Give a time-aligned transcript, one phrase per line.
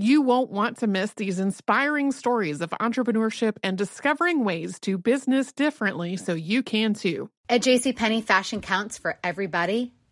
[0.00, 5.52] You won't want to miss these inspiring stories of entrepreneurship and discovering ways to business
[5.52, 7.30] differently so you can too.
[7.48, 9.92] At JCPenney, fashion counts for everybody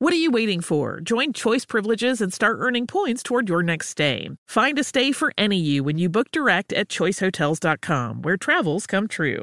[0.00, 1.00] What are you waiting for?
[1.00, 4.28] Join Choice Privileges and start earning points toward your next stay.
[4.46, 9.08] Find a stay for any you when you book direct at choicehotels.com, where travels come
[9.08, 9.42] true.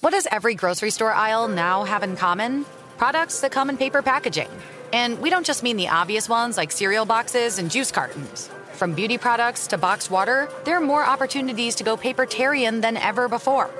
[0.00, 2.64] What does every grocery store aisle now have in common?
[2.96, 4.48] Products that come in paper packaging.
[4.94, 8.48] And we don't just mean the obvious ones like cereal boxes and juice cartons.
[8.72, 13.28] From beauty products to boxed water, there are more opportunities to go papertarian than ever
[13.28, 13.70] before.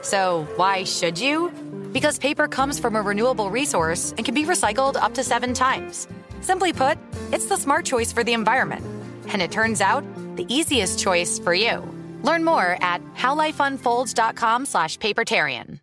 [0.00, 1.52] So, why should you?
[1.92, 6.06] Because paper comes from a renewable resource and can be recycled up to seven times.
[6.40, 6.98] Simply put,
[7.32, 8.84] it's the smart choice for the environment.
[9.28, 10.04] And it turns out,
[10.36, 11.82] the easiest choice for you.
[12.22, 15.80] Learn more at howlifeunfolds.com slash papertarian.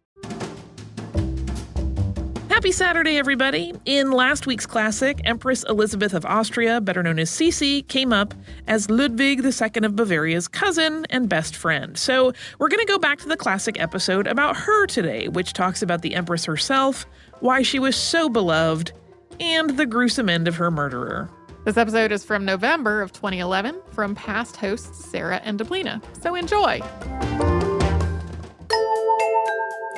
[2.55, 3.73] Happy Saturday, everybody.
[3.83, 8.33] In last week's classic, Empress Elizabeth of Austria, better known as Sisi, came up
[8.66, 11.97] as Ludwig II of Bavaria's cousin and best friend.
[11.97, 15.81] So we're going to go back to the classic episode about her today, which talks
[15.81, 17.05] about the Empress herself,
[17.41, 18.94] why she was so beloved,
[19.41, 21.29] and the gruesome end of her murderer.
[21.65, 26.01] This episode is from November of 2011 from past hosts Sarah and Deblina.
[26.21, 26.79] So enjoy.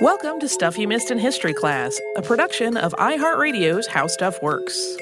[0.02, 4.96] Welcome to Stuff You Missed in History Class, a production of iHeartRadio's How Stuff Works.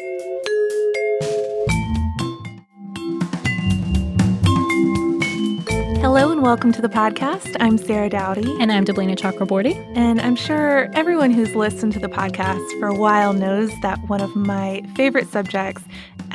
[5.99, 7.57] Hello and welcome to the podcast.
[7.59, 8.55] I'm Sarah Dowdy.
[8.61, 9.75] And I'm Deblina Chakraborty.
[9.97, 14.21] And I'm sure everyone who's listened to the podcast for a while knows that one
[14.21, 15.83] of my favorite subjects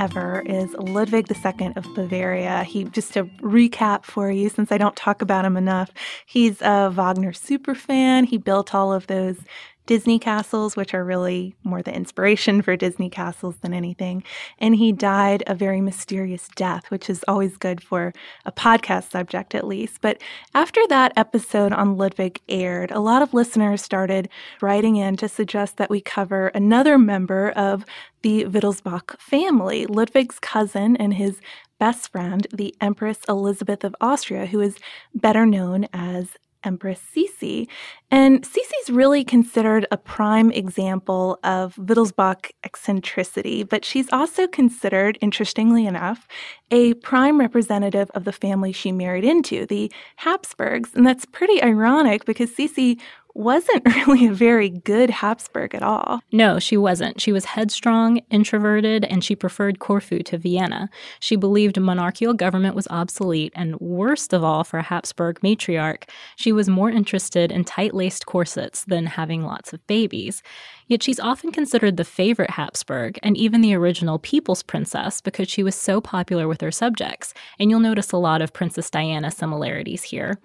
[0.00, 2.64] ever is Ludwig II of Bavaria.
[2.64, 5.90] He just to recap for you since I don't talk about him enough.
[6.24, 8.24] He's a Wagner superfan.
[8.24, 9.36] He built all of those
[9.86, 14.22] Disney castles, which are really more the inspiration for Disney castles than anything.
[14.58, 18.12] And he died a very mysterious death, which is always good for
[18.44, 20.00] a podcast subject, at least.
[20.00, 20.22] But
[20.54, 24.28] after that episode on Ludwig aired, a lot of listeners started
[24.60, 27.84] writing in to suggest that we cover another member of
[28.22, 31.40] the Wittelsbach family, Ludwig's cousin and his
[31.78, 34.76] best friend, the Empress Elizabeth of Austria, who is
[35.14, 37.68] better known as Empress Sisi.
[38.10, 45.86] And Sisi's really considered a prime example of Wittelsbach eccentricity, but she's also considered, interestingly
[45.86, 46.26] enough,
[46.70, 50.90] a prime representative of the family she married into, the Habsburgs.
[50.94, 53.00] And that's pretty ironic because Sisi
[53.34, 56.20] wasn't really a very good Habsburg at all.
[56.32, 57.20] No, she wasn't.
[57.20, 60.90] She was headstrong, introverted, and she preferred Corfu to Vienna.
[61.20, 66.04] She believed monarchical government was obsolete, and worst of all for a Habsburg matriarch,
[66.36, 70.42] she was more interested in tight laced corsets than having lots of babies.
[70.90, 75.62] Yet she's often considered the favorite Habsburg and even the original People's Princess because she
[75.62, 77.32] was so popular with her subjects.
[77.60, 80.40] And you'll notice a lot of Princess Diana similarities here.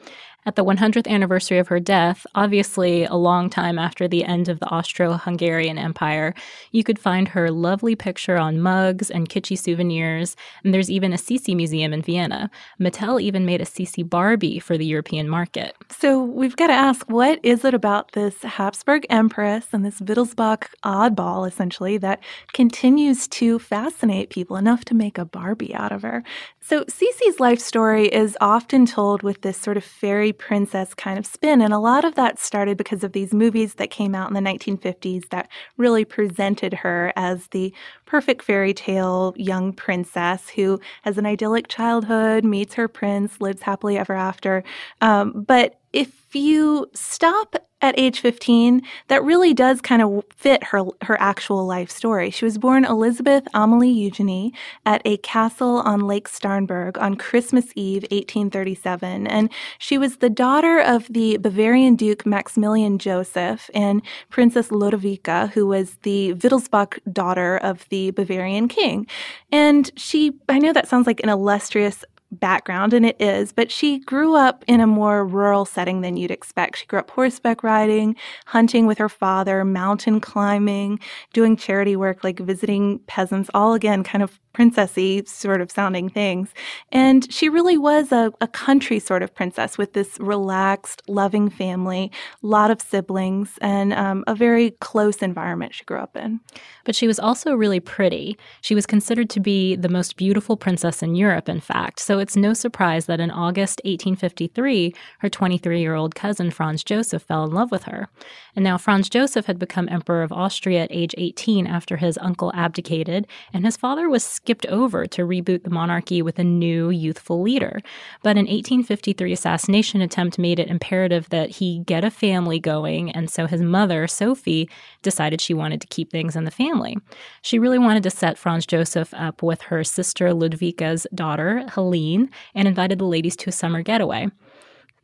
[0.48, 4.60] At the 100th anniversary of her death, obviously a long time after the end of
[4.60, 6.36] the Austro Hungarian Empire,
[6.72, 11.18] you could find her lovely picture on mugs and kitschy souvenirs, and there's even a
[11.18, 12.52] Sisi museum in Vienna.
[12.80, 15.76] Mattel even made a Sisi Barbie for the European market.
[15.90, 20.68] So we've got to ask what is it about this Habsburg Empress and this Wittelsbach
[20.84, 22.20] oddball, essentially, that
[22.54, 26.24] continues to fascinate people enough to make a Barbie out of her?
[26.62, 31.26] So, Sisi's life story is often told with this sort of fairy princess kind of
[31.26, 34.34] spin, and a lot of that started because of these movies that came out in
[34.34, 37.74] the 1950s that really presented her as the
[38.06, 43.98] perfect fairy tale young princess who has an idyllic childhood, meets her prince, lives happily
[43.98, 44.64] ever after.
[45.02, 50.86] Um, but if you stop at age 15, that really does kind of fit her
[51.04, 52.32] her actual life story.
[52.32, 54.54] She was born Elizabeth Amelie Eugenie
[54.86, 60.80] at a castle on Lake Starnberg on Christmas Eve, 1837, and she was the daughter
[60.80, 67.88] of the Bavarian Duke Maximilian Joseph and Princess Ludovica, who was the Wittelsbach daughter of
[67.90, 69.06] the Bavarian king.
[69.52, 72.04] And she, I know that sounds like an illustrious
[72.40, 76.32] background, and it is, but she grew up in a more rural setting than you'd
[76.32, 76.78] expect.
[76.78, 78.16] She grew up horseback riding,
[78.46, 81.00] hunting with her father, mountain climbing,
[81.34, 86.54] doing charity work like visiting peasants, all again kind of princessy sort of sounding things.
[86.92, 92.12] And she really was a, a country sort of princess with this relaxed, loving family,
[92.44, 96.40] a lot of siblings, and um, a very close environment she grew up in.
[96.86, 98.38] But she was also really pretty.
[98.62, 102.00] She was considered to be the most beautiful princess in Europe, in fact.
[102.00, 107.24] So it's no surprise that in August 1853, her 23 year old cousin Franz Joseph
[107.24, 108.08] fell in love with her.
[108.56, 112.52] And now Franz Joseph had become Emperor of Austria at age 18 after his uncle
[112.56, 117.42] abdicated, and his father was skipped over to reboot the monarchy with a new youthful
[117.42, 117.80] leader.
[118.22, 123.28] But an 1853 assassination attempt made it imperative that he get a family going, and
[123.28, 124.70] so his mother, Sophie,
[125.02, 126.96] decided she wanted to keep things in the family.
[127.42, 132.68] She really wanted to set Franz Joseph up with her sister Ludwika's daughter, Helene, and
[132.68, 134.30] invited the ladies to a summer getaway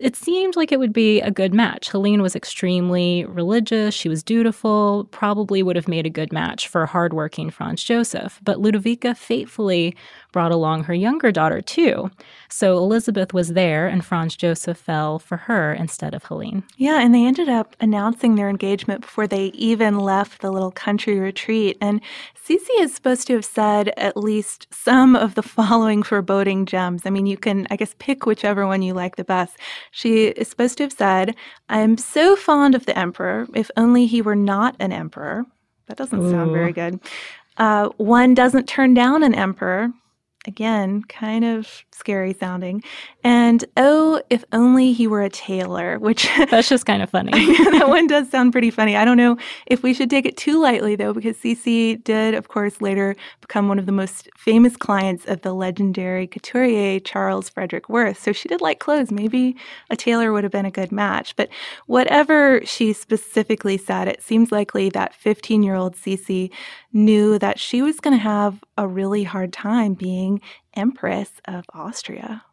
[0.02, 1.90] it seemed like it would be a good match.
[1.90, 6.86] Helene was extremely religious, she was dutiful, probably would have made a good match for
[6.88, 8.40] hardworking Franz Joseph.
[8.44, 9.96] But Ludovica faithfully
[10.32, 12.10] brought along her younger daughter, too.
[12.50, 16.64] So Elizabeth was there, and Franz Joseph fell for her instead of Helene.
[16.78, 21.20] Yeah, and they ended up announcing their engagement before they even left the little country
[21.20, 21.78] retreat.
[21.82, 22.02] And
[22.36, 27.04] Sisi is supposed to have said at least some of the following foreboding gems.
[27.06, 29.58] I mean, you can, I guess, pick whichever one you like the best.
[29.92, 31.36] She is supposed to have said,
[31.70, 35.46] I'm so fond of the emperor, if only he were not an emperor.
[35.88, 36.32] That doesn't Ooh.
[36.32, 37.00] sound very good.
[37.58, 39.92] Uh, one doesn't turn down an emperor.
[40.48, 42.84] Again, kind of scary sounding.
[43.24, 47.32] And oh, if only he were a tailor, which that's just kind of funny.
[47.32, 48.96] that one does sound pretty funny.
[48.96, 52.48] I don't know if we should take it too lightly though, because Sisi did, of
[52.48, 57.88] course, later become one of the most famous clients of the legendary couturier Charles Frederick
[57.88, 58.20] Worth.
[58.20, 59.12] So she did like clothes.
[59.12, 59.56] Maybe
[59.92, 61.36] a tailor would have been a good match.
[61.36, 61.50] But
[61.86, 66.50] whatever she specifically said, it seems likely that 15 year old Sisi
[66.94, 70.42] knew that she was going to have a really hard time being
[70.74, 72.44] Empress of Austria.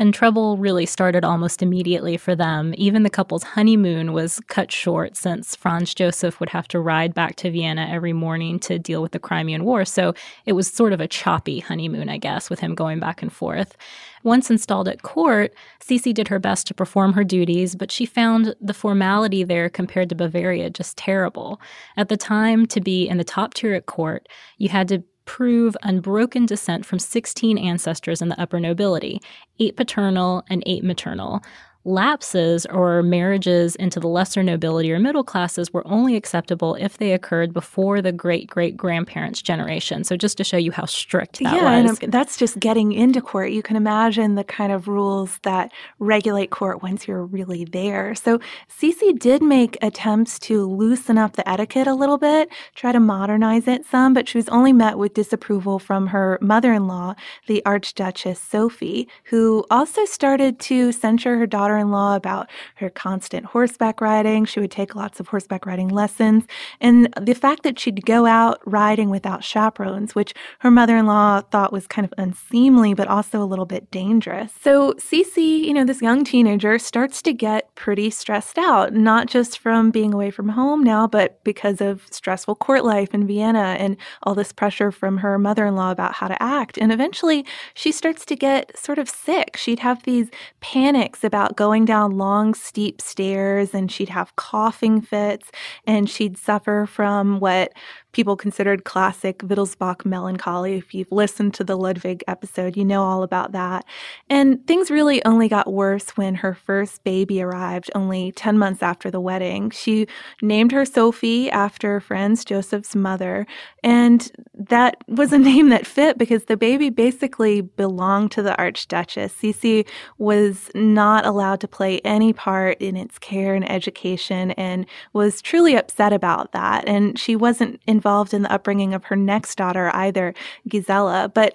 [0.00, 2.72] And trouble really started almost immediately for them.
[2.78, 7.36] Even the couple's honeymoon was cut short since Franz Joseph would have to ride back
[7.36, 9.84] to Vienna every morning to deal with the Crimean War.
[9.84, 10.14] So
[10.46, 13.76] it was sort of a choppy honeymoon, I guess, with him going back and forth.
[14.22, 18.54] Once installed at court, Sisi did her best to perform her duties, but she found
[18.58, 21.60] the formality there compared to Bavaria just terrible.
[21.98, 25.76] At the time, to be in the top tier at court, you had to prove
[25.82, 29.20] unbroken descent from 16 ancestors in the upper nobility,
[29.58, 31.42] eight paternal and eight maternal,
[31.86, 37.14] Lapses or marriages into the lesser nobility or middle classes were only acceptable if they
[37.14, 40.04] occurred before the great great grandparents' generation.
[40.04, 41.98] So, just to show you how strict that yeah, was.
[42.02, 43.52] And that's just getting into court.
[43.52, 48.14] You can imagine the kind of rules that regulate court once you're really there.
[48.14, 53.00] So, Sisi did make attempts to loosen up the etiquette a little bit, try to
[53.00, 57.14] modernize it some, but she was only met with disapproval from her mother in law,
[57.46, 62.90] the Archduchess Sophie, who also started to censure her daughter daughter in law about her
[62.90, 64.44] constant horseback riding.
[64.44, 66.44] She would take lots of horseback riding lessons.
[66.80, 71.40] And the fact that she'd go out riding without chaperones, which her mother in law
[71.40, 74.52] thought was kind of unseemly, but also a little bit dangerous.
[74.60, 79.58] So Sisi, you know, this young teenager, starts to get pretty stressed out, not just
[79.58, 83.96] from being away from home now, but because of stressful court life in Vienna and
[84.24, 86.78] all this pressure from her mother in law about how to act.
[86.78, 89.56] And eventually she starts to get sort of sick.
[89.56, 95.50] She'd have these panics about going down long, steep stairs, and she'd have coughing fits,
[95.86, 97.74] and she'd suffer from what
[98.12, 100.74] people considered classic Wittelsbach melancholy.
[100.74, 103.84] If you've listened to the Ludwig episode, you know all about that.
[104.28, 109.10] And things really only got worse when her first baby arrived, only 10 months after
[109.10, 109.70] the wedding.
[109.70, 110.06] She
[110.42, 113.46] named her Sophie after Franz Joseph's mother,
[113.82, 119.32] and that was a name that fit because the baby basically belonged to the Archduchess.
[119.32, 119.86] Sisi
[120.18, 125.76] was not allowed to play any part in its care and education and was truly
[125.76, 126.86] upset about that.
[126.88, 130.32] And she wasn't in involved in the upbringing of her next daughter either,
[130.66, 131.54] Gisela, but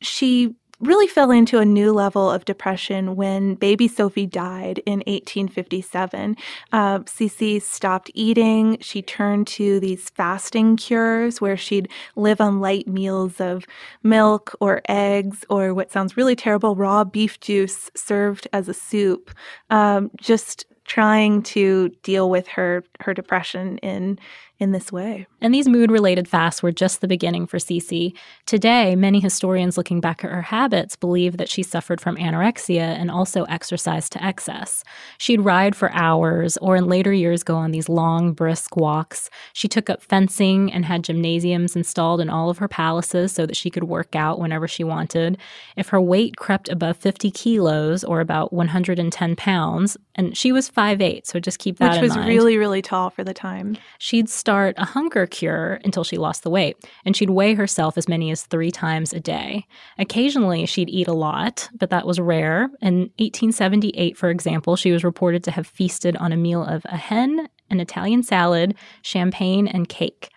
[0.00, 6.36] she really fell into a new level of depression when baby Sophie died in 1857.
[6.72, 8.78] Uh, Sisi stopped eating.
[8.80, 13.66] She turned to these fasting cures where she'd live on light meals of
[14.02, 19.30] milk or eggs or what sounds really terrible, raw beef juice served as a soup.
[19.70, 24.18] Um, just trying to deal with her her depression in
[24.58, 25.26] in this way.
[25.40, 28.14] And these mood related fasts were just the beginning for Sisi.
[28.46, 33.10] Today, many historians looking back at her habits believe that she suffered from anorexia and
[33.10, 34.84] also exercised to excess.
[35.18, 39.28] She'd ride for hours, or in later years, go on these long, brisk walks.
[39.52, 43.56] She took up fencing and had gymnasiums installed in all of her palaces so that
[43.56, 45.36] she could work out whenever she wanted.
[45.76, 51.26] If her weight crept above 50 kilos, or about 110 pounds, and she was 5'8,
[51.26, 52.10] so just keep that Which in mind.
[52.10, 53.76] Which was really, really tall for the time.
[53.98, 58.06] She'd start a hunger cure until she lost the weight, and she'd weigh herself as
[58.06, 59.66] many as three times a day.
[59.98, 62.64] Occasionally, she'd eat a lot, but that was rare.
[62.82, 66.98] In 1878, for example, she was reported to have feasted on a meal of a
[66.98, 70.28] hen, an Italian salad, champagne, and cake.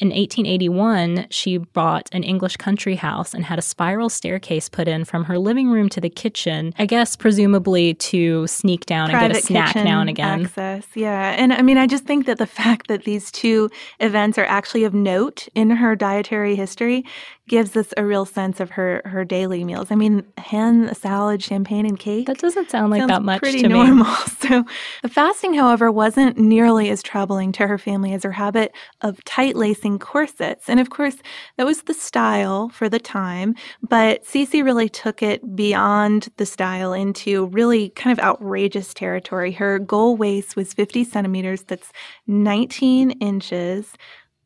[0.00, 5.04] In 1881, she bought an English country house and had a spiral staircase put in
[5.04, 9.32] from her living room to the kitchen, I guess, presumably to sneak down Private and
[9.34, 10.44] get a snack now and again.
[10.44, 11.34] Access, yeah.
[11.36, 14.84] And I mean, I just think that the fact that these two events are actually
[14.84, 17.04] of note in her dietary history
[17.48, 19.90] gives us a real sense of her her daily meals.
[19.90, 22.26] I mean, hen, salad, champagne, and cake.
[22.26, 24.04] That doesn't sound like that much pretty to normal.
[24.04, 24.10] me.
[24.48, 24.64] So,
[25.02, 29.56] the fasting, however, wasn't nearly as troubling to her family as her habit of tight
[29.56, 30.68] lacing corsets.
[30.68, 31.16] And of course,
[31.56, 33.54] that was the style for the time.
[33.82, 39.52] But Sisi really took it beyond the style into really kind of outrageous territory.
[39.52, 41.62] Her goal waist was 50 centimeters.
[41.64, 41.92] That's
[42.26, 43.92] 19 inches.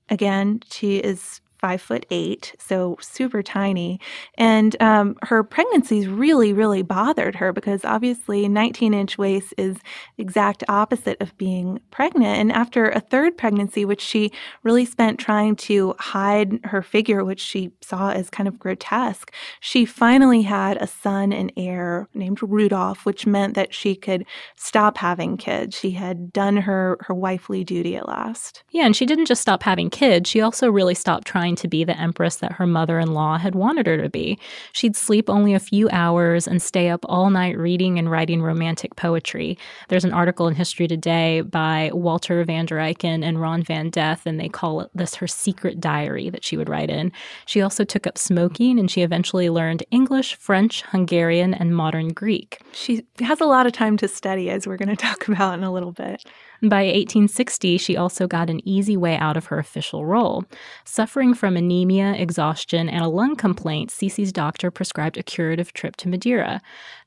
[0.09, 4.01] Again, she is five foot eight, so super tiny.
[4.37, 9.77] And um, her pregnancies really, really bothered her because obviously 19 inch waist is
[10.19, 12.37] exact opposite of being pregnant.
[12.37, 14.33] And after a third pregnancy, which she
[14.65, 19.85] really spent trying to hide her figure, which she saw as kind of grotesque, she
[19.85, 24.27] finally had a son and heir named Rudolph, which meant that she could
[24.57, 25.79] stop having kids.
[25.79, 28.65] She had done her her wifely duty at last.
[28.71, 31.85] Yeah, and she didn't just stop having kids, she also really stopped trying to be
[31.85, 34.39] the empress that her mother in law had wanted her to be.
[34.73, 38.97] She'd sleep only a few hours and stay up all night reading and writing romantic
[38.97, 39.59] poetry.
[39.89, 44.27] There's an article in History Today by Walter van der Eycken and Ron van Deth,
[44.27, 47.13] and they call this her secret diary that she would write in.
[47.47, 52.61] She also took up smoking and she eventually learned English, French, Hungarian, and modern Greek.
[52.73, 55.65] She has a lot of time to study, as we're going to talk about in
[55.65, 56.25] a little bit.
[56.63, 60.45] By 1860, she also got an easy way out of her official role.
[60.85, 66.09] Suffering from anemia, exhaustion, and a lung complaint, Sisi's doctor prescribed a curative trip to
[66.09, 66.61] Madeira.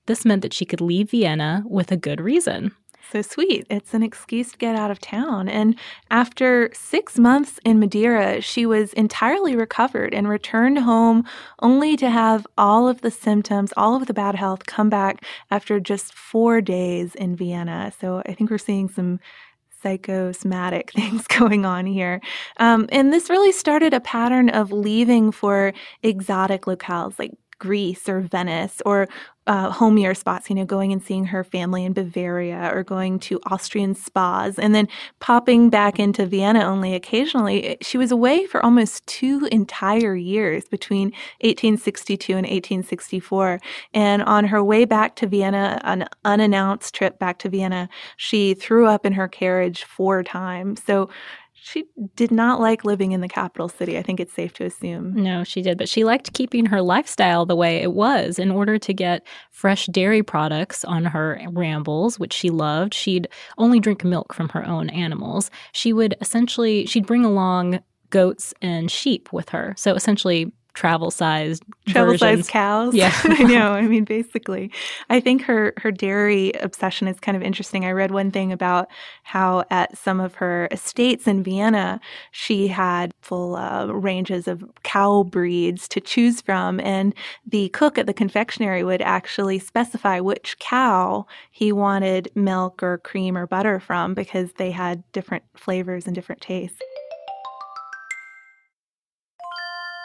[0.08, 2.76] This meant that she could leave Vienna with a good reason.
[3.12, 3.68] So sweet.
[3.70, 5.48] It's an excuse to get out of town.
[5.48, 5.78] And
[6.10, 11.24] after six months in Madeira, she was entirely recovered and returned home
[11.62, 15.80] only to have all of the symptoms, all of the bad health come back after
[15.80, 17.94] just four days in Vienna.
[18.00, 19.20] So I think we're seeing some
[19.86, 22.20] psychosomatic things going on here.
[22.58, 28.22] Um, and this really started a pattern of leaving for exotic locales like Greece or
[28.22, 29.08] Venice or
[29.48, 33.40] uh, homier spots, you know, going and seeing her family in Bavaria or going to
[33.46, 34.88] Austrian spas and then
[35.20, 37.78] popping back into Vienna only occasionally.
[37.82, 41.10] She was away for almost two entire years between
[41.42, 43.60] 1862 and 1864.
[43.94, 48.88] And on her way back to Vienna, an unannounced trip back to Vienna, she threw
[48.88, 50.82] up in her carriage four times.
[50.84, 51.10] So
[51.66, 53.98] she did not like living in the capital city.
[53.98, 55.16] I think it's safe to assume.
[55.16, 58.38] No, she did, but she liked keeping her lifestyle the way it was.
[58.38, 63.80] In order to get fresh dairy products on her rambles, which she loved, she'd only
[63.80, 65.50] drink milk from her own animals.
[65.72, 67.80] She would essentially she'd bring along
[68.12, 69.74] goats and sheep with her.
[69.76, 72.94] So essentially travel sized travel sized cows.
[72.94, 73.72] Yeah, I know.
[73.72, 74.72] I mean, basically,
[75.10, 77.86] I think her her dairy obsession is kind of interesting.
[77.86, 78.90] I read one thing about
[79.24, 82.00] how at some of her estates in Vienna,
[82.32, 87.16] she had full uh, ranges of cow breeds to choose from, and
[87.48, 93.38] the cook at the confectionery would actually specify which cow he wanted milk or cream
[93.38, 96.80] or butter from because they had different flavors and different tastes.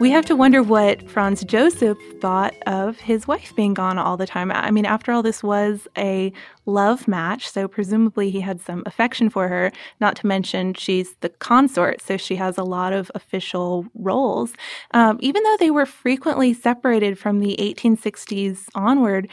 [0.00, 4.26] We have to wonder what Franz Joseph thought of his wife being gone all the
[4.26, 4.52] time.
[4.52, 6.32] I mean, after all, this was a
[6.66, 11.28] love match, so presumably he had some affection for her, not to mention she's the
[11.28, 14.52] consort, so she has a lot of official roles.
[14.92, 19.28] Um, even though they were frequently separated from the 1860s onward,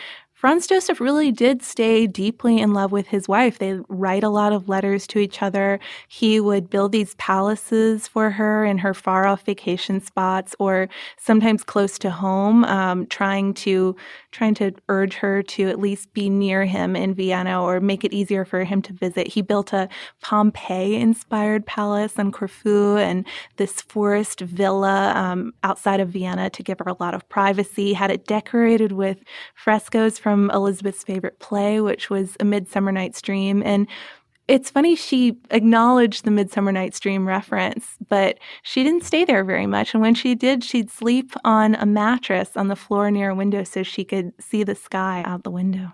[0.46, 3.58] Franz Joseph really did stay deeply in love with his wife.
[3.58, 5.80] They write a lot of letters to each other.
[6.08, 11.64] He would build these palaces for her in her far off vacation spots or sometimes
[11.64, 13.96] close to home, um, trying to
[14.36, 18.14] trying to urge her to at least be near him in Vienna or make it
[18.14, 19.28] easier for him to visit.
[19.28, 19.88] He built a
[20.22, 26.80] Pompeii inspired palace on Corfu and this forest villa um, outside of Vienna to give
[26.80, 29.18] her a lot of privacy, had it decorated with
[29.56, 33.64] frescoes from Elizabeth's favorite play, which was A Midsummer Night's Dream.
[33.66, 33.88] And
[34.48, 39.66] it's funny, she acknowledged the Midsummer Night's Dream reference, but she didn't stay there very
[39.66, 39.94] much.
[39.94, 43.64] And when she did, she'd sleep on a mattress on the floor near a window
[43.64, 45.92] so she could see the sky out the window.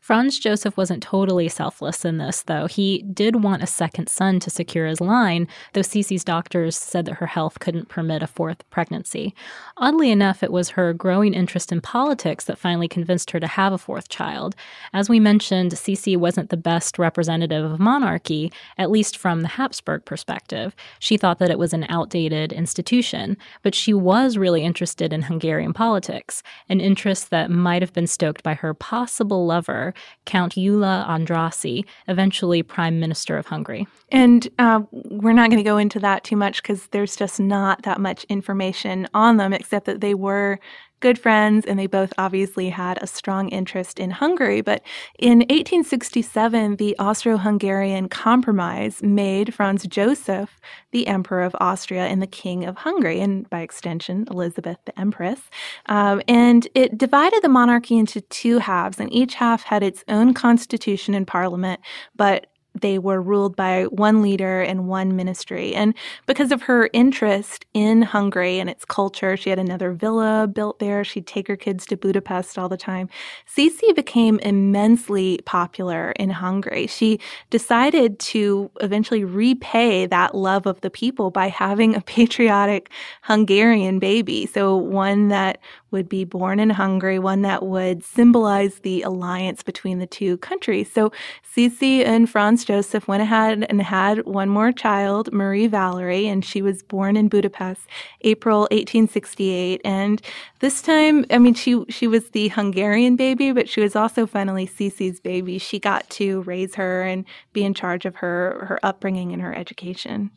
[0.00, 2.66] Franz Joseph wasn't totally selfless in this, though.
[2.66, 7.16] He did want a second son to secure his line, though Sisi's doctors said that
[7.16, 9.34] her health couldn't permit a fourth pregnancy.
[9.78, 13.72] Oddly enough, it was her growing interest in politics that finally convinced her to have
[13.72, 14.54] a fourth child.
[14.92, 20.04] As we mentioned, Sisi wasn't the best representative of monarchy, at least from the Habsburg
[20.04, 20.76] perspective.
[20.98, 25.72] She thought that it was an outdated institution, but she was really interested in Hungarian
[25.72, 29.94] politics, an interest that might have been stoked by her possible love lover,
[30.24, 33.86] Count Gyula Andrassy, eventually Prime Minister of Hungary.
[34.10, 37.82] And uh, we're not going to go into that too much because there's just not
[37.82, 40.58] that much information on them, except that they were
[41.02, 44.62] good friends, and they both obviously had a strong interest in Hungary.
[44.62, 44.82] But
[45.18, 50.60] in 1867, the Austro Hungarian Compromise made Franz Joseph
[50.92, 55.40] the Emperor of Austria and the King of Hungary, and by extension, Elizabeth the Empress.
[55.86, 60.32] Um, and it divided the monarchy into two halves, and each half had its own
[60.32, 61.80] constitution and parliament,
[62.14, 62.46] but
[62.80, 65.74] they were ruled by one leader and one ministry.
[65.74, 65.94] And
[66.26, 71.04] because of her interest in Hungary and its culture, she had another villa built there.
[71.04, 73.08] She'd take her kids to Budapest all the time.
[73.46, 76.86] Sisi became immensely popular in Hungary.
[76.86, 82.90] She decided to eventually repay that love of the people by having a patriotic
[83.22, 84.46] Hungarian baby.
[84.46, 85.58] So one that
[85.92, 90.90] would be born in Hungary, one that would symbolize the alliance between the two countries.
[90.90, 91.12] So
[91.54, 96.62] Sisi and Franz Joseph went ahead and had one more child, Marie Valerie, and she
[96.62, 97.82] was born in Budapest,
[98.22, 99.80] April 1868.
[99.84, 100.20] And
[100.60, 104.66] this time, I mean, she she was the Hungarian baby, but she was also finally
[104.66, 105.58] Sisi's baby.
[105.58, 109.54] She got to raise her and be in charge of her her upbringing and her
[109.54, 110.30] education.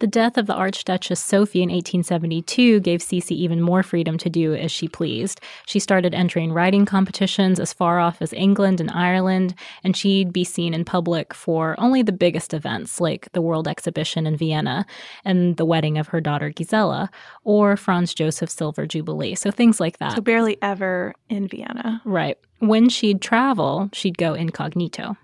[0.00, 4.54] The death of the Archduchess Sophie in 1872 gave Sisi even more freedom to do
[4.54, 5.40] as she pleased.
[5.66, 10.44] She started entering writing competitions as far off as England and Ireland, and she'd be
[10.44, 14.86] seen in public for only the biggest events like the World Exhibition in Vienna
[15.24, 17.10] and the wedding of her daughter Gisela,
[17.42, 19.34] or Franz Joseph's Silver Jubilee.
[19.34, 20.14] So things like that.
[20.14, 22.02] So barely ever in Vienna.
[22.04, 22.38] Right.
[22.60, 25.16] When she'd travel, she'd go incognito.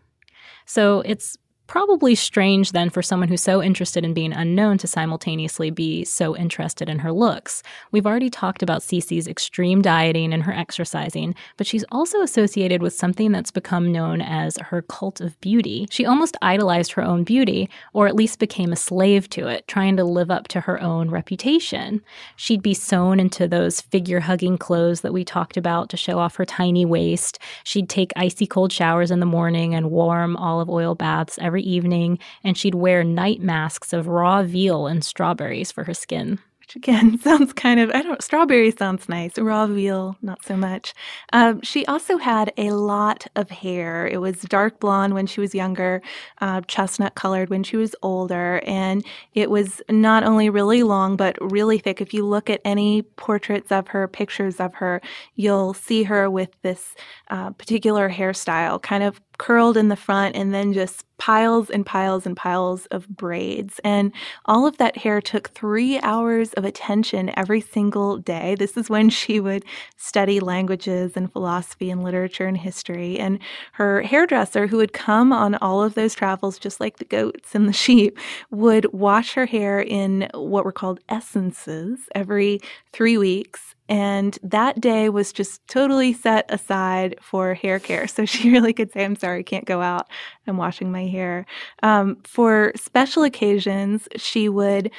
[0.66, 5.70] So it's probably strange then for someone who's so interested in being unknown to simultaneously
[5.70, 7.62] be so interested in her looks.
[7.90, 12.92] We've already talked about Sisi's extreme dieting and her exercising, but she's also associated with
[12.92, 15.87] something that's become known as her cult of beauty.
[15.90, 19.96] She almost idolized her own beauty, or at least became a slave to it, trying
[19.96, 22.03] to live up to her own reputation.
[22.37, 26.37] She'd be sewn into those figure hugging clothes that we talked about to show off
[26.37, 27.38] her tiny waist.
[27.64, 32.18] She'd take icy cold showers in the morning and warm olive oil baths every evening,
[32.42, 37.18] and she'd wear night masks of raw veal and strawberries for her skin which again
[37.22, 39.38] sounds kind of, I don't, strawberry sounds nice.
[39.38, 40.94] Raw veal, not so much.
[41.33, 44.07] Um, she also had a lot of hair.
[44.07, 46.00] It was dark blonde when she was younger,
[46.40, 51.37] uh, chestnut colored when she was older, and it was not only really long, but
[51.40, 52.00] really thick.
[52.00, 55.00] If you look at any portraits of her, pictures of her,
[55.35, 56.94] you'll see her with this
[57.29, 62.27] uh, particular hairstyle, kind of curled in the front and then just piles and piles
[62.27, 63.81] and piles of braids.
[63.85, 64.12] And
[64.47, 68.57] all of that hair took three hours of attention every single day.
[68.57, 69.64] This is when she would
[69.97, 73.18] study languages and philosophy and literature and history.
[73.18, 73.38] And
[73.73, 77.68] her hairdresser, who would come on all of those travels, just like the goats and
[77.68, 78.18] the sheep,
[78.51, 82.61] would wash her hair in what were called essences every
[82.92, 88.07] three weeks and that day was just totally set aside for hair care.
[88.07, 90.09] So she really could say, I'm sorry, can't go out.
[90.47, 91.47] I'm washing my hair.
[91.83, 94.90] Um, for special occasions, she would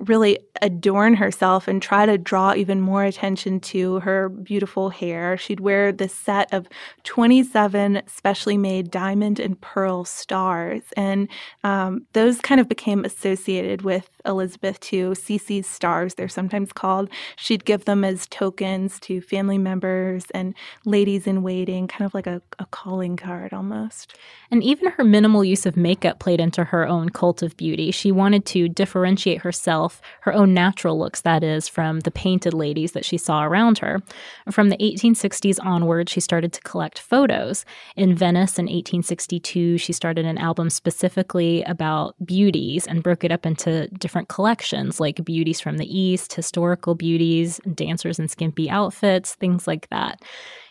[0.00, 5.36] really adorn herself and try to draw even more attention to her beautiful hair.
[5.36, 6.68] She'd wear this set of
[7.04, 10.82] 27 specially made diamond and pearl stars.
[10.96, 11.28] And
[11.64, 15.10] um, those kind of became associated with Elizabeth too.
[15.10, 17.10] Sisi's stars, they're sometimes called.
[17.36, 22.26] She'd give them as tokens to family members and ladies in waiting, kind of like
[22.26, 24.16] a, a calling card almost.
[24.50, 27.90] And even her minimal use of makeup played into her own cult of beauty.
[27.90, 29.89] She wanted to differentiate herself,
[30.20, 34.02] her own natural looks, that is, from the painted ladies that she saw around her.
[34.50, 37.64] From the 1860s onward, she started to collect photos.
[37.96, 43.46] In Venice in 1862, she started an album specifically about beauties and broke it up
[43.46, 49.66] into different collections, like beauties from the East, historical beauties, dancers in skimpy outfits, things
[49.66, 50.22] like that.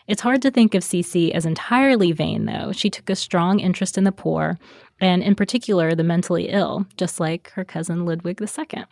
[0.06, 2.72] It's hard to think of Sisi as entirely vain, though.
[2.72, 4.58] She took a strong interest in the poor,
[5.00, 8.84] and in particular, the mentally ill, just like her cousin Ludwig II.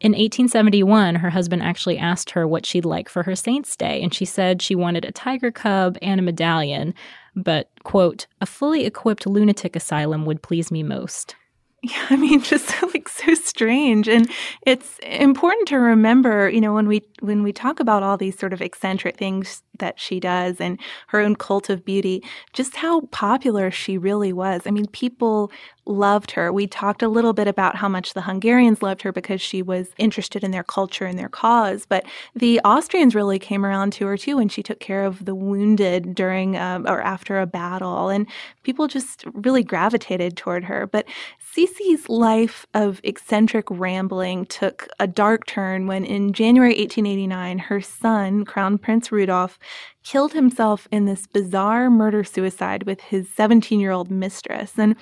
[0.00, 4.12] In 1871, her husband actually asked her what she'd like for her Saint's Day, and
[4.12, 6.94] she said she wanted a tiger cub and a medallion,
[7.34, 11.36] but, quote, a fully equipped lunatic asylum would please me most.
[11.82, 14.28] Yeah, I mean, just like so strange, and
[14.66, 18.52] it's important to remember, you know, when we when we talk about all these sort
[18.52, 23.70] of eccentric things that she does and her own cult of beauty, just how popular
[23.70, 24.62] she really was.
[24.66, 25.52] I mean, people
[25.84, 26.50] loved her.
[26.50, 29.88] We talked a little bit about how much the Hungarians loved her because she was
[29.98, 34.16] interested in their culture and their cause, but the Austrians really came around to her
[34.16, 38.26] too when she took care of the wounded during um, or after a battle, and
[38.62, 40.86] people just really gravitated toward her.
[40.86, 41.06] But
[41.56, 48.44] Sisi's life of eccentric rambling took a dark turn when, in January 1889, her son,
[48.44, 49.58] Crown Prince Rudolph,
[50.04, 54.72] killed himself in this bizarre murder suicide with his 17 year old mistress.
[54.76, 54.96] And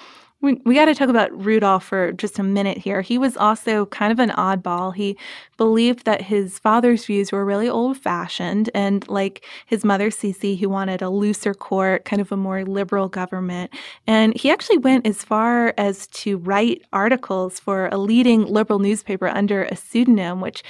[0.45, 3.01] we, we got to talk about Rudolph for just a minute here.
[3.01, 4.95] He was also kind of an oddball.
[4.95, 5.17] He
[5.57, 10.67] believed that his father's views were really old fashioned, and like his mother, Sisi, he
[10.67, 13.73] wanted a looser court, kind of a more liberal government.
[14.07, 19.29] And he actually went as far as to write articles for a leading liberal newspaper
[19.29, 20.63] under a pseudonym, which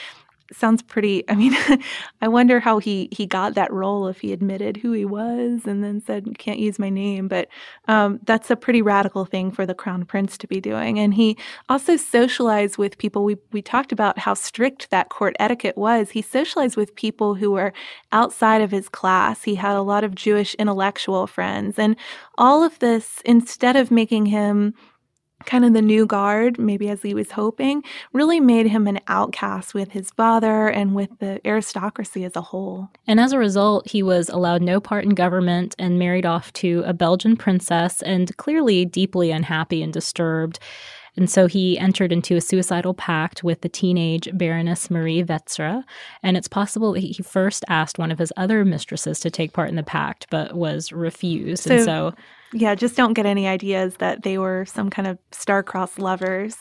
[0.55, 1.55] sounds pretty i mean
[2.21, 5.83] i wonder how he he got that role if he admitted who he was and
[5.83, 7.49] then said can't use my name but
[7.89, 10.99] um, that's a pretty radical thing for the crown prince to be doing.
[10.99, 11.37] And he
[11.69, 13.25] also socialized with people.
[13.25, 16.11] We, we talked about how strict that court etiquette was.
[16.11, 17.73] He socialized with people who were
[18.13, 19.43] outside of his class.
[19.43, 21.79] He had a lot of jewish intellectual friends.
[21.79, 21.97] And
[22.39, 24.75] all of this instead of making him
[25.47, 29.75] kind of the new guard, maybe as he was hoping, really made him an outcast
[29.75, 32.89] with his father and with the aristocracy as a whole.
[33.07, 36.83] And as a result, he was allowed no part in government and married off to
[36.87, 40.59] a Belgian princess and clearly deeply unhappy and disturbed.
[41.17, 45.85] And so he entered into a suicidal pact with the teenage Baroness Marie Vetsera.
[46.23, 49.69] And it's possible that he first asked one of his other mistresses to take part
[49.69, 51.65] in the pact, but was refused.
[51.65, 52.15] So, and so
[52.53, 56.57] yeah, just don't get any ideas that they were some kind of star-crossed lovers.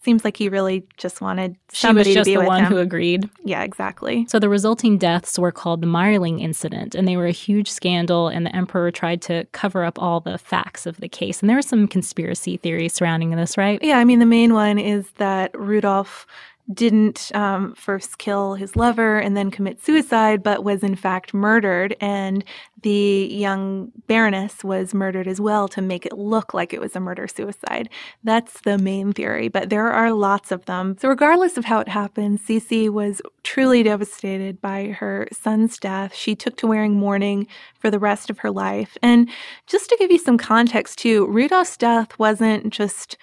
[0.00, 2.64] Seems like he really just wanted somebody she was just to be the with one
[2.64, 2.72] him.
[2.72, 3.28] who agreed.
[3.44, 4.26] Yeah, exactly.
[4.28, 8.28] So the resulting deaths were called the Mayerling incident, and they were a huge scandal.
[8.28, 11.40] And the emperor tried to cover up all the facts of the case.
[11.40, 13.82] And there are some conspiracy theories surrounding this, right?
[13.82, 16.26] Yeah, I mean the main one is that Rudolph
[16.72, 21.96] didn't um, first kill his lover and then commit suicide, but was in fact murdered.
[22.00, 22.44] And
[22.82, 27.00] the young Baroness was murdered as well to make it look like it was a
[27.00, 27.88] murder suicide.
[28.22, 30.96] That's the main theory, but there are lots of them.
[31.00, 36.14] So, regardless of how it happened, Sisi was truly devastated by her son's death.
[36.14, 37.46] She took to wearing mourning
[37.78, 38.96] for the rest of her life.
[39.02, 39.28] And
[39.66, 43.16] just to give you some context, too, Rudolph's death wasn't just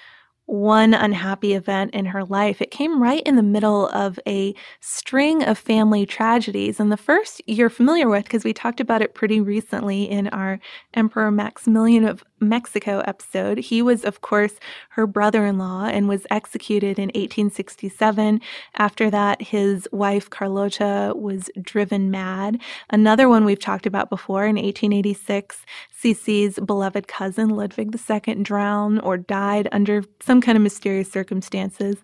[0.45, 2.61] one unhappy event in her life.
[2.61, 6.79] It came right in the middle of a string of family tragedies.
[6.79, 10.59] And the first you're familiar with because we talked about it pretty recently in our
[10.93, 13.57] Emperor Maximilian of Mexico episode.
[13.57, 14.55] He was, of course,
[14.89, 18.41] her brother in law and was executed in 1867.
[18.75, 22.59] After that, his wife Carlota was driven mad.
[22.89, 25.65] Another one we've talked about before in 1886,
[26.05, 31.95] Sisi's beloved cousin Ludwig II drowned or died under some kind of mysterious circumstances.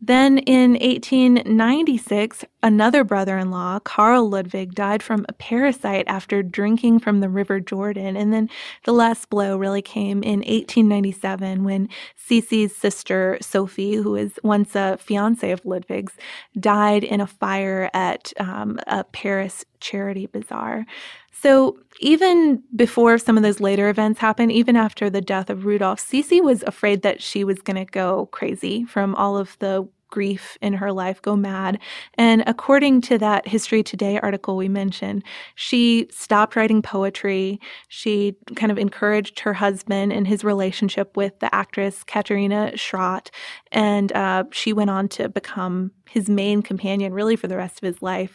[0.00, 7.00] Then in 1896, another brother in law, Karl Ludwig, died from a parasite after drinking
[7.00, 8.16] from the River Jordan.
[8.16, 8.48] And then
[8.84, 11.88] the last blow really came in 1897 when
[12.18, 16.12] Sisi's sister, Sophie, who was once a fiance of Ludwig's,
[16.58, 20.86] died in a fire at um, a Paris charity bazaar.
[21.32, 26.00] So even before some of those later events happened, even after the death of Rudolph,
[26.00, 30.58] Sisi was afraid that she was going to go crazy from all of the grief
[30.60, 31.78] in her life go mad.
[32.14, 37.60] And according to that History Today article we mentioned, she stopped writing poetry.
[37.88, 43.30] She kind of encouraged her husband in his relationship with the actress Katharina Schratt.
[43.72, 47.86] And uh, she went on to become his main companion really for the rest of
[47.86, 48.34] his life.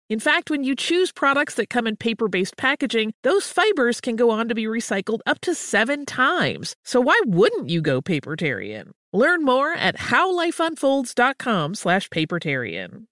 [0.11, 4.17] In fact, when you choose products that come in paper based packaging, those fibers can
[4.17, 6.75] go on to be recycled up to seven times.
[6.83, 8.91] So why wouldn't you go papertarian?
[9.13, 13.05] Learn more at howlifeunfolds.com slash papertarian.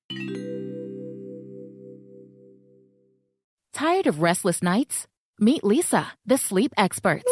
[3.71, 5.07] Tired of restless nights?
[5.39, 7.31] Meet Leesa, the sleep experts.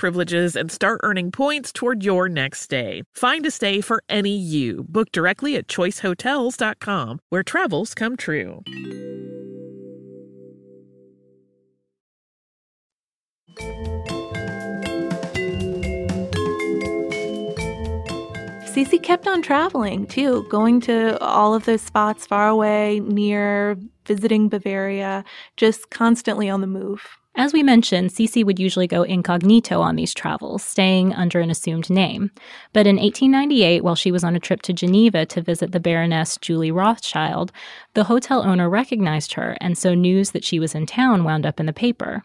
[0.00, 3.02] privileges and start earning points toward your next stay.
[3.14, 4.86] Find a stay for any you.
[4.88, 8.62] Book directly at choicehotels.com, where travels come true.
[18.72, 24.48] Sisi kept on traveling too, going to all of those spots far away, near, visiting
[24.48, 25.24] Bavaria,
[25.58, 27.19] just constantly on the move.
[27.36, 31.88] As we mentioned, Sisi would usually go incognito on these travels, staying under an assumed
[31.88, 32.32] name.
[32.72, 36.36] But in 1898, while she was on a trip to Geneva to visit the Baroness
[36.40, 37.52] Julie Rothschild,
[37.94, 41.60] the hotel owner recognized her, and so news that she was in town wound up
[41.60, 42.24] in the paper.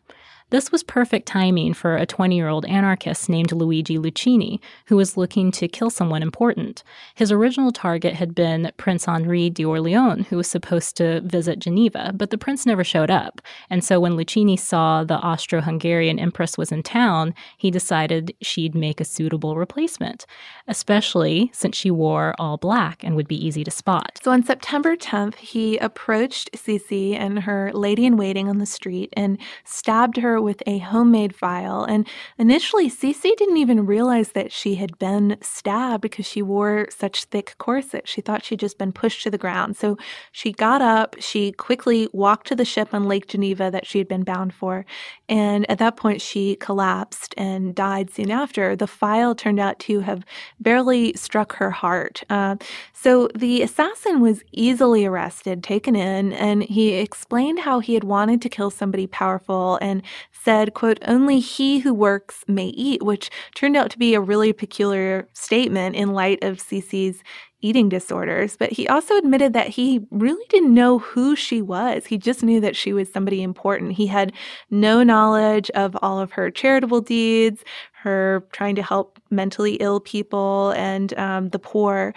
[0.52, 5.18] This was perfect timing for a 20 year old anarchist named Luigi Lucheni, who was
[5.18, 6.84] looking to kill someone important.
[7.16, 12.30] His original target had been Prince Henri d'Orléans, who was supposed to visit Geneva, but
[12.30, 13.41] the prince never showed up.
[13.72, 18.76] And so when Lucheni saw the Austro Hungarian empress was in town, he decided she'd
[18.76, 20.28] make a suitable replacement,
[20.68, 24.20] especially since she wore all black and would be easy to spot.
[24.24, 29.12] So on September 10th, he approached Sisi and her lady in waiting on the street
[29.18, 31.84] and stabbed her with a homemade file.
[31.84, 32.08] And
[32.38, 37.56] initially, Sisi didn't even realize that she had been stabbed because she wore such thick
[37.58, 38.08] corset.
[38.08, 39.78] She thought she'd just been pushed to the ground.
[39.78, 39.98] So
[40.32, 44.08] she got up, she quickly walked to the ship on Lake Geneva that she had
[44.08, 44.86] been bound for.
[45.28, 48.76] And at that point, she collapsed and died soon after.
[48.76, 50.24] The file turned out to have
[50.60, 52.24] barely struck her heart.
[52.30, 52.56] Uh,
[52.94, 58.42] so the assassin was easily arrested, taken in, and he explained how he had wanted
[58.42, 60.02] to kill somebody powerful and
[60.44, 64.54] said, quote, only he who works may eat, which turned out to be a really
[64.54, 67.24] peculiar statement in light of Sisi's
[67.62, 68.56] eating disorders.
[68.56, 72.06] But he also admitted that he really didn't know who she was.
[72.06, 73.94] He just knew that she was somebody important.
[73.94, 74.34] He had
[74.70, 77.64] no knowledge of all of her charitable deeds,
[78.04, 82.14] her trying to help mentally ill people and um, the poor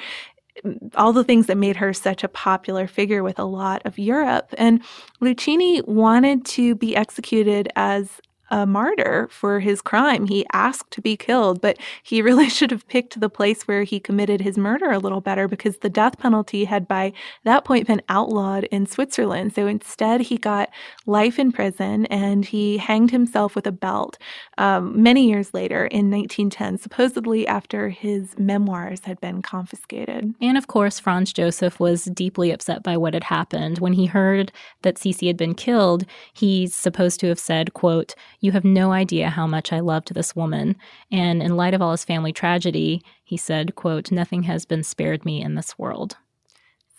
[0.96, 4.54] all the things that made her such a popular figure with a lot of Europe.
[4.58, 4.82] And
[5.20, 10.26] Lucheni wanted to be executed as a martyr for his crime.
[10.26, 14.00] He asked to be killed, but he really should have picked the place where he
[14.00, 17.12] committed his murder a little better because the death penalty had by
[17.44, 19.54] that point been outlawed in Switzerland.
[19.54, 20.70] So instead, he got
[21.06, 24.18] life in prison and he hanged himself with a belt
[24.58, 30.34] um, many years later in 1910, supposedly after his memoirs had been confiscated.
[30.40, 33.78] And of course, Franz Joseph was deeply upset by what had happened.
[33.78, 38.52] When he heard that Sisi had been killed, he's supposed to have said, quote, you
[38.52, 40.76] have no idea how much I loved this woman.
[41.10, 45.24] And in light of all his family tragedy, he said, quote, Nothing has been spared
[45.24, 46.16] me in this world.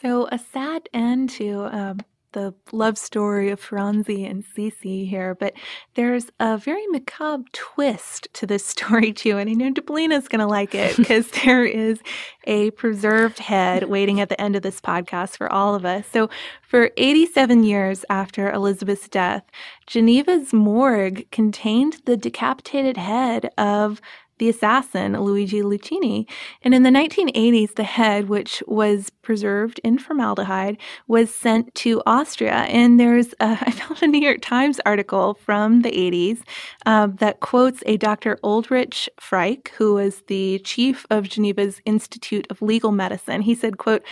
[0.02, 2.00] So a sad end to um,
[2.34, 5.54] the love story of Franzi and Sisi here, but
[5.96, 10.48] there's a very macabre twist to this story too, and I know Deblina's going to
[10.48, 12.00] like it because there is
[12.46, 16.06] a preserved head waiting at the end of this podcast for all of us.
[16.12, 16.30] So,
[16.62, 19.44] for 87 years after Elizabeth's death,
[19.88, 24.02] Geneva's morgue contained the decapitated head of
[24.40, 26.28] the assassin, Luigi Lucheni.
[26.64, 30.78] And in the 1980s, the head, which was preserved in formaldehyde,
[31.08, 32.54] was sent to Austria.
[32.54, 36.42] And there's, a, I found a New York Times article from the 80s
[36.86, 38.40] uh, that quotes a Dr.
[38.44, 43.42] Ulrich Freich, who was the chief of Geneva's Institute of Legal Medicine.
[43.42, 44.04] He said, quote,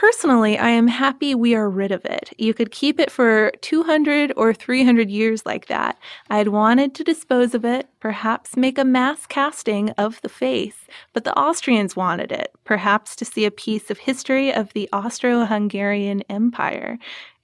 [0.00, 2.32] Personally, I am happy we are rid of it.
[2.38, 5.98] You could keep it for 200 or 300 years like that.
[6.30, 11.24] I'd wanted to dispose of it, perhaps make a mass casting of the face, but
[11.24, 16.22] the Austrians wanted it, perhaps to see a piece of history of the Austro Hungarian
[16.30, 16.98] Empire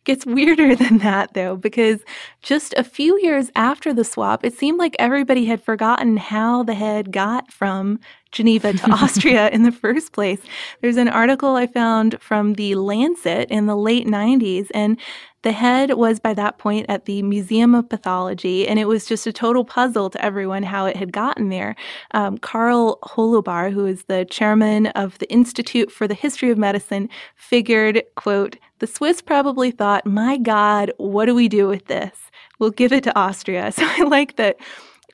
[0.07, 2.01] gets weirder than that though, because
[2.41, 6.75] just a few years after the swap, it seemed like everybody had forgotten how the
[6.75, 8.01] head got from
[8.37, 10.41] Geneva to Austria in the first place.
[10.83, 15.01] There's an article I found from the Lancet in the late 90s, and
[15.43, 19.27] the head was by that point at the Museum of Pathology, and it was just
[19.27, 21.77] a total puzzle to everyone how it had gotten there.
[22.11, 27.09] Um, Karl Holubar, who is the chairman of the Institute for the History of Medicine,
[27.37, 32.13] figured, quote, the Swiss probably thought, my God, what do we do with this?
[32.59, 33.73] We'll give it to Austria.
[33.77, 34.57] So I like that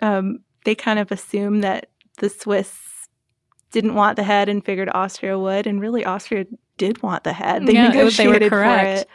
[0.01, 2.91] um, they kind of assume that the Swiss
[3.73, 6.47] didn't want the head and figured Austria would, and really Austria
[6.77, 7.66] did want the head.
[7.66, 8.83] They yeah, negotiated they were correct.
[8.83, 9.09] for it.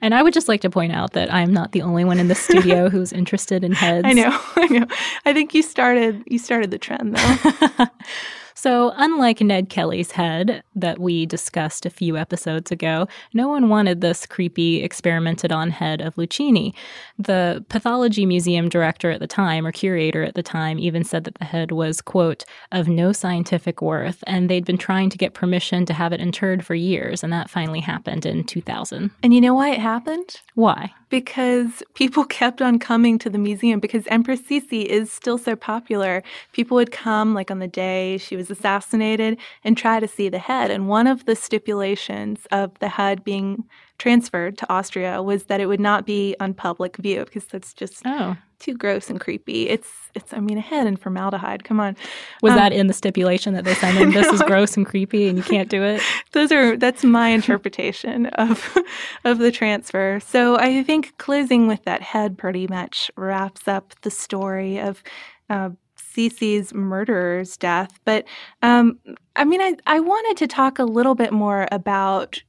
[0.00, 2.28] And I would just like to point out that I'm not the only one in
[2.28, 4.06] the studio who's interested in heads.
[4.06, 4.86] I know, I know.
[5.24, 7.86] I think you started you started the trend though.
[8.58, 14.00] So, unlike Ned Kelly's head that we discussed a few episodes ago, no one wanted
[14.00, 16.74] this creepy, experimented on head of Lucheni.
[17.20, 21.36] The pathology museum director at the time, or curator at the time, even said that
[21.36, 25.86] the head was, quote, of no scientific worth, and they'd been trying to get permission
[25.86, 29.12] to have it interred for years, and that finally happened in 2000.
[29.22, 30.40] And you know why it happened?
[30.56, 30.92] Why?
[31.08, 36.22] Because people kept on coming to the museum because Empress Sisi is still so popular.
[36.52, 40.38] People would come like on the day she was assassinated and try to see the
[40.38, 40.70] head.
[40.70, 43.64] And one of the stipulations of the head being
[43.98, 48.02] transferred to Austria was that it would not be on public view because that's just
[48.06, 48.36] oh.
[48.60, 49.68] too gross and creepy.
[49.68, 51.64] It's it's I mean a head in formaldehyde.
[51.64, 51.96] Come on.
[52.42, 54.10] Was um, that in the stipulation that they sent in?
[54.12, 56.00] This no, is gross and creepy and you can't do it?
[56.32, 58.76] Those are that's my interpretation of
[59.24, 60.20] of the transfer.
[60.24, 65.02] So I think closing with that head pretty much wraps up the story of
[65.50, 67.98] uh, Sisi's murderer's death.
[68.04, 68.24] But
[68.62, 68.98] um,
[69.36, 72.42] I mean, I, I wanted to talk a little bit more about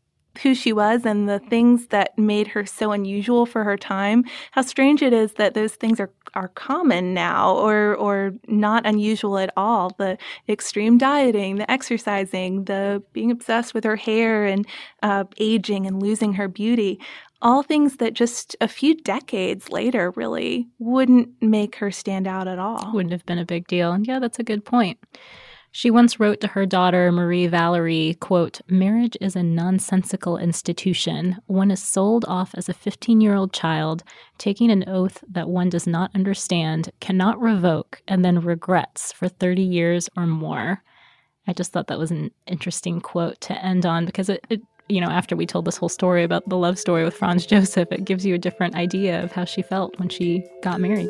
[0.44, 4.24] who she was and the things that made her so unusual for her time.
[4.52, 9.38] How strange it is that those things are are common now or or not unusual
[9.38, 9.96] at all.
[9.98, 10.18] The
[10.48, 14.68] extreme dieting, the exercising, the being obsessed with her hair and
[15.02, 17.00] uh, aging and losing her beauty.
[17.42, 22.60] All things that just a few decades later really wouldn't make her stand out at
[22.60, 22.92] all.
[22.94, 23.94] Wouldn't have been a big deal.
[23.94, 25.00] And yeah, that's a good point.
[25.72, 31.38] She once wrote to her daughter, Marie Valerie, quote, Marriage is a nonsensical institution.
[31.46, 34.04] One is sold off as a 15 year old child,
[34.40, 39.62] taking an oath that one does not understand, cannot revoke, and then regrets for 30
[39.62, 40.84] years or more.
[41.48, 45.00] I just thought that was an interesting quote to end on because it, it you
[45.00, 48.06] know, after we told this whole story about the love story with Franz Josef, it
[48.06, 51.10] gives you a different idea of how she felt when she got married.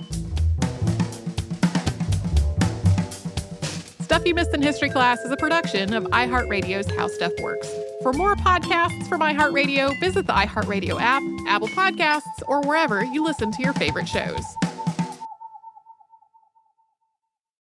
[4.11, 7.73] Stuff You Missed in History Class is a production of iHeartRadio's How Stuff Works.
[8.01, 13.53] For more podcasts from iHeartRadio, visit the iHeartRadio app, Apple Podcasts, or wherever you listen
[13.53, 14.43] to your favorite shows.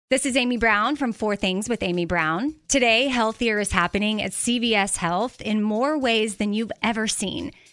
[0.10, 2.56] This is Amy Brown from Four Things with Amy Brown.
[2.68, 7.52] Today, healthier is happening at CVS Health in more ways than you've ever seen.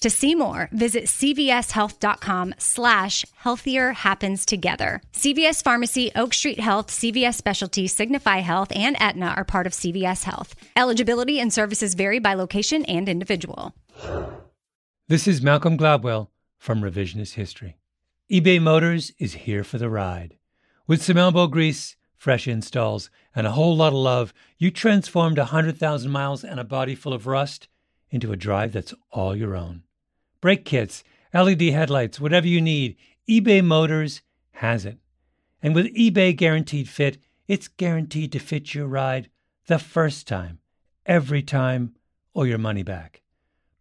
[0.00, 5.02] To see more, visit cvshealth.com slash healthier happens together.
[5.12, 10.24] CVS Pharmacy, Oak Street Health, CVS Specialty, Signify Health, and Aetna are part of CVS
[10.24, 10.54] Health.
[10.74, 13.74] Eligibility and services vary by location and individual.
[15.08, 17.76] This is Malcolm Gladwell from Revisionist History.
[18.32, 20.38] eBay Motors is here for the ride.
[20.86, 25.52] With some elbow grease, fresh installs, and a whole lot of love, you transformed a
[25.52, 27.68] 100,000 miles and a body full of rust
[28.10, 29.82] into a drive that's all your own
[30.40, 32.96] brake kits, LED headlights, whatever you need,
[33.28, 34.22] eBay Motors
[34.52, 34.98] has it.
[35.62, 39.28] And with eBay Guaranteed Fit, it's guaranteed to fit your ride
[39.66, 40.58] the first time,
[41.06, 41.94] every time,
[42.32, 43.22] or your money back.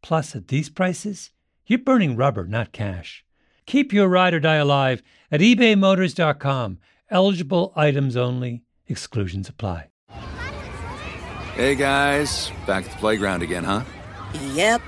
[0.02, 1.32] Plus, at these prices,
[1.66, 3.24] you're burning rubber, not cash.
[3.66, 6.80] Keep your ride or die alive at ebaymotors.com.
[7.12, 9.88] Eligible items only, exclusions apply.
[11.56, 13.84] Hey guys, back at the playground again, huh?
[14.54, 14.82] Yep.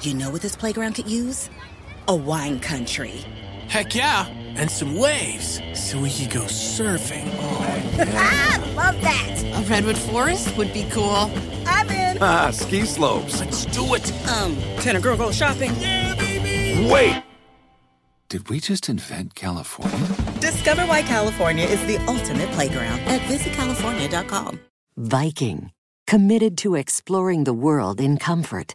[0.00, 1.50] You know what this playground could use?
[2.06, 3.24] A wine country.
[3.68, 4.26] Heck yeah,
[4.56, 7.26] and some waves so we could go surfing.
[8.00, 8.74] Oh, yeah.
[8.76, 9.42] love that.
[9.56, 11.30] A redwood forest would be cool.
[11.66, 12.18] I'm in.
[12.22, 13.40] Ah, ski slopes.
[13.40, 14.12] Let's do it.
[14.28, 15.72] Um, can a girl go shopping?
[15.80, 16.88] Yeah, baby.
[16.90, 17.22] Wait.
[18.28, 20.06] Did we just invent California?
[20.40, 24.60] Discover why California is the ultimate playground at visitcalifornia.com.
[24.96, 25.72] Viking,
[26.06, 28.74] committed to exploring the world in comfort.